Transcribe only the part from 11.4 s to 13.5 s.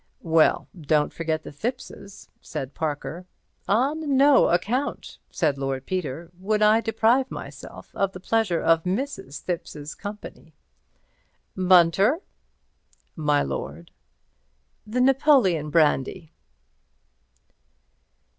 Bunter!" "My